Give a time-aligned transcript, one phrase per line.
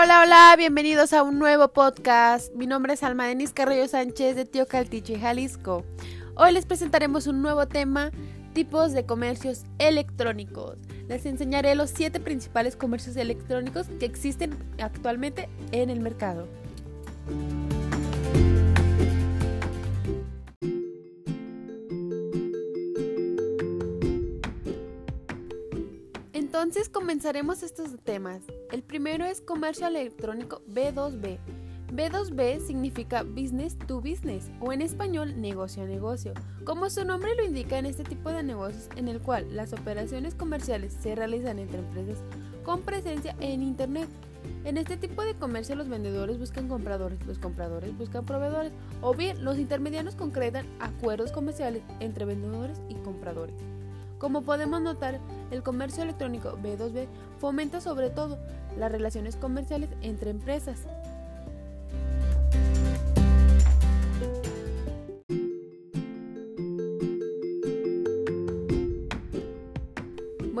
[0.00, 2.54] Hola, hola, bienvenidos a un nuevo podcast.
[2.54, 5.84] Mi nombre es Alma Denis Carrillo Sánchez de Tío Caltiche, Jalisco.
[6.36, 8.12] Hoy les presentaremos un nuevo tema,
[8.52, 10.78] tipos de comercios electrónicos.
[11.08, 16.46] Les enseñaré los siete principales comercios electrónicos que existen actualmente en el mercado.
[26.60, 28.42] Entonces comenzaremos estos temas.
[28.72, 31.38] El primero es comercio electrónico B2B.
[31.92, 36.34] B2B significa business to business o en español negocio a negocio.
[36.64, 40.34] Como su nombre lo indica en este tipo de negocios en el cual las operaciones
[40.34, 42.18] comerciales se realizan entre empresas
[42.64, 44.08] con presencia en Internet.
[44.64, 49.44] En este tipo de comercio los vendedores buscan compradores, los compradores buscan proveedores o bien
[49.44, 53.77] los intermediarios concretan acuerdos comerciales entre vendedores y compradores.
[54.18, 57.06] Como podemos notar, el comercio electrónico B2B
[57.38, 58.38] fomenta sobre todo
[58.76, 60.86] las relaciones comerciales entre empresas.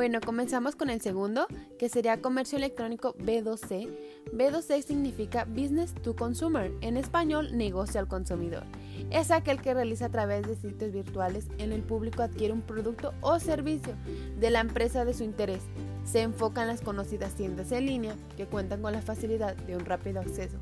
[0.08, 1.46] Bueno, comenzamos con el segundo,
[1.78, 3.94] que sería comercio electrónico B2C.
[4.32, 8.64] B2C significa Business to Consumer, en español, negocio al consumidor
[9.10, 13.14] es aquel que realiza a través de sitios virtuales en el público adquiere un producto
[13.20, 13.94] o servicio
[14.38, 15.62] de la empresa de su interés.
[16.04, 19.84] Se enfoca en las conocidas tiendas en línea que cuentan con la facilidad de un
[19.84, 20.58] rápido acceso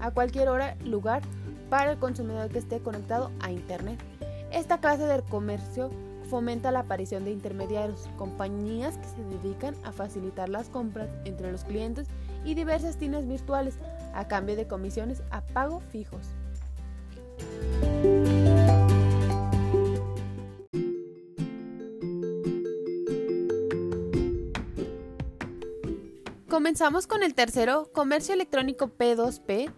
[0.00, 1.22] a cualquier hora, lugar
[1.70, 3.98] para el consumidor que esté conectado a Internet.
[4.52, 5.90] Esta clase de comercio
[6.26, 11.64] fomenta la aparición de intermediarios, compañías que se dedican a facilitar las compras entre los
[11.64, 12.08] clientes
[12.44, 13.78] y diversas tiendas virtuales
[14.14, 16.26] a cambio de comisiones a pago fijos.
[26.48, 29.70] Comenzamos con el tercero, comercio electrónico P2P.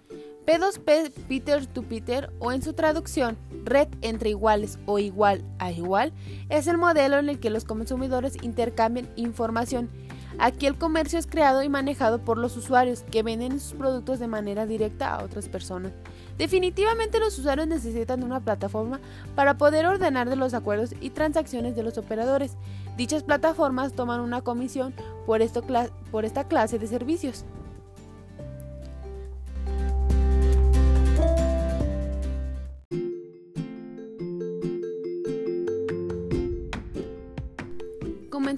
[0.49, 6.15] P2P, Peter to Peter, o en su traducción, red entre iguales o igual a igual,
[6.49, 9.91] es el modelo en el que los consumidores intercambian información.
[10.39, 14.27] Aquí el comercio es creado y manejado por los usuarios que venden sus productos de
[14.27, 15.93] manera directa a otras personas.
[16.39, 19.01] Definitivamente los usuarios necesitan una plataforma
[19.35, 22.57] para poder ordenar de los acuerdos y transacciones de los operadores.
[22.97, 24.95] Dichas plataformas toman una comisión
[25.27, 25.63] por, esto,
[26.11, 27.45] por esta clase de servicios.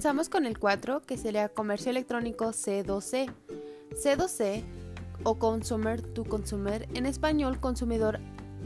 [0.01, 3.31] Comenzamos con el 4, que sería comercio electrónico C2C.
[3.91, 4.63] C2C
[5.21, 8.19] o consumer to consumer, en español consumidor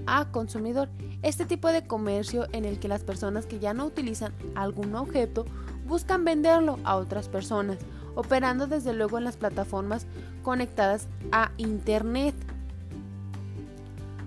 [0.07, 0.87] a consumidor.
[1.23, 5.45] Este tipo de comercio en el que las personas que ya no utilizan algún objeto
[5.85, 7.79] buscan venderlo a otras personas,
[8.15, 10.07] operando desde luego en las plataformas
[10.41, 12.33] conectadas a Internet.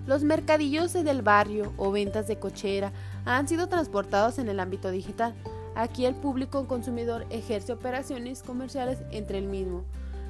[0.05, 2.93] Los mercadillos del barrio o ventas de cochera
[3.25, 5.33] han sido transportados en el ámbito digital.
[5.75, 9.83] Aquí el público consumidor ejerce operaciones comerciales entre el mismo.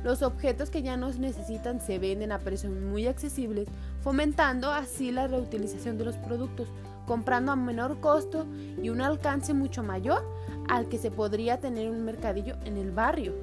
[0.03, 3.67] Los objetos que ya no necesitan se venden a precios muy accesibles,
[4.01, 6.69] fomentando así la reutilización de los productos,
[7.05, 8.45] comprando a menor costo
[8.81, 10.23] y un alcance mucho mayor
[10.69, 13.33] al que se podría tener un mercadillo en el barrio.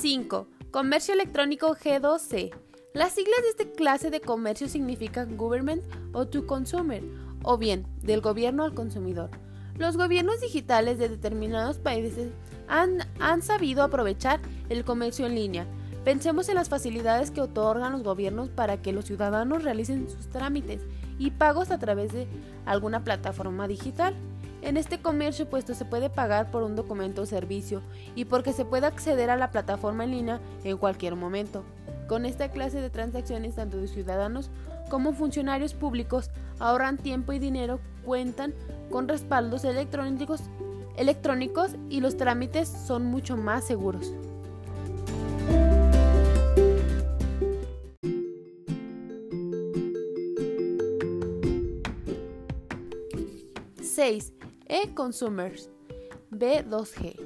[0.00, 0.46] ¡5!
[0.70, 2.67] Comercio electrónico G2C.
[2.98, 7.00] Las siglas de esta clase de comercio significan Government o To Consumer
[7.44, 9.30] o bien del gobierno al consumidor.
[9.76, 12.32] Los gobiernos digitales de determinados países
[12.66, 15.64] han, han sabido aprovechar el comercio en línea.
[16.04, 20.82] Pensemos en las facilidades que otorgan los gobiernos para que los ciudadanos realicen sus trámites
[21.20, 22.26] y pagos a través de
[22.66, 24.16] alguna plataforma digital.
[24.60, 27.80] En este comercio puesto se puede pagar por un documento o servicio
[28.16, 31.62] y porque se puede acceder a la plataforma en línea en cualquier momento.
[32.08, 34.50] Con esta clase de transacciones tanto de ciudadanos
[34.88, 38.54] como funcionarios públicos ahorran tiempo y dinero, cuentan
[38.90, 40.40] con respaldos electrónicos,
[40.96, 44.14] electrónicos y los trámites son mucho más seguros.
[53.82, 54.32] ¡6!
[54.66, 55.68] E-Consumers
[56.30, 57.20] B2G.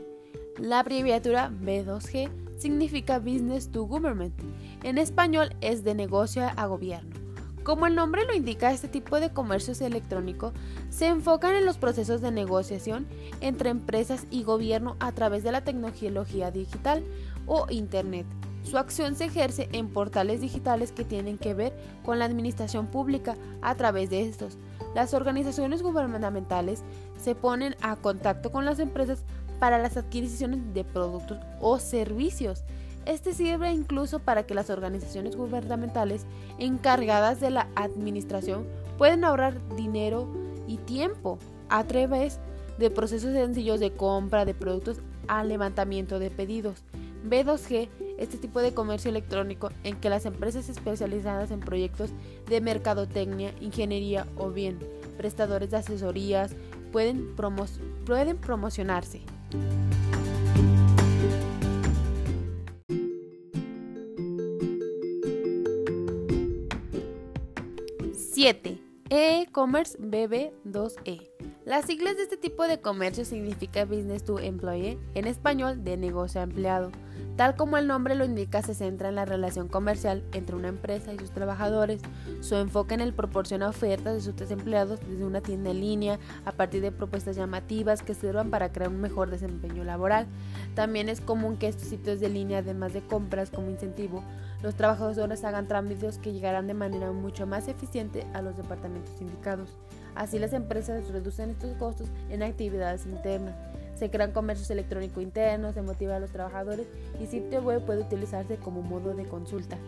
[0.58, 4.34] La abreviatura B2G significa Business to Government.
[4.84, 7.10] En español es de negocio a gobierno.
[7.64, 10.52] Como el nombre lo indica, este tipo de comercios electrónico
[10.88, 13.06] se enfocan en los procesos de negociación
[13.40, 17.04] entre empresas y gobierno a través de la tecnología digital
[17.46, 18.26] o Internet.
[18.62, 21.72] Su acción se ejerce en portales digitales que tienen que ver
[22.04, 24.56] con la administración pública a través de estos.
[24.94, 26.82] Las organizaciones gubernamentales
[27.20, 29.24] se ponen a contacto con las empresas
[29.62, 32.64] para las adquisiciones de productos o servicios.
[33.06, 36.26] Este sirve incluso para que las organizaciones gubernamentales
[36.58, 38.66] encargadas de la administración
[38.98, 40.26] puedan ahorrar dinero
[40.66, 41.38] y tiempo
[41.68, 42.40] a través
[42.76, 46.82] de procesos sencillos de compra de productos a levantamiento de pedidos.
[47.24, 47.88] B2G,
[48.18, 52.10] este tipo de comercio electrónico en que las empresas especializadas en proyectos
[52.48, 54.80] de mercadotecnia, ingeniería o bien
[55.16, 56.50] prestadores de asesorías
[56.90, 57.36] pueden,
[58.04, 59.22] pueden promocionarse.
[68.32, 68.80] 7.
[69.10, 71.31] E-commerce BB2E.
[71.64, 76.40] Las siglas de este tipo de comercio significa Business to Employee, en español de negocio
[76.40, 76.90] a empleado.
[77.36, 81.14] Tal como el nombre lo indica, se centra en la relación comercial entre una empresa
[81.14, 82.02] y sus trabajadores.
[82.40, 86.50] Su enfoque en el proporciona ofertas de sus desempleados desde una tienda en línea a
[86.50, 90.26] partir de propuestas llamativas que sirvan para crear un mejor desempeño laboral.
[90.74, 94.24] También es común que estos sitios de línea, además de compras como incentivo,
[94.62, 99.70] los trabajadores hagan trámites que llegarán de manera mucho más eficiente a los departamentos indicados.
[100.14, 103.54] Así las empresas reducen estos costos en actividades internas
[104.02, 106.88] se crean comercios electrónicos internos, se motiva a los trabajadores
[107.20, 109.78] y sitio web puede utilizarse como modo de consulta.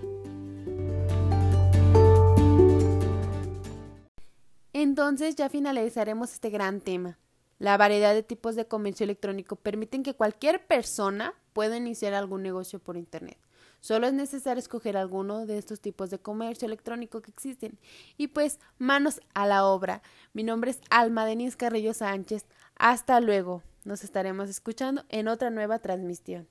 [4.73, 7.19] Entonces ya finalizaremos este gran tema.
[7.59, 12.79] La variedad de tipos de comercio electrónico permiten que cualquier persona pueda iniciar algún negocio
[12.79, 13.39] por Internet.
[13.85, 17.79] Solo es necesario escoger alguno de estos tipos de comercio electrónico que existen.
[18.17, 20.01] Y pues, manos a la obra.
[20.33, 22.47] Mi nombre es Alma Denis Carrillo Sánchez.
[22.77, 23.63] Hasta luego.
[23.85, 26.49] Nos estaremos escuchando en otra nueva transmisión.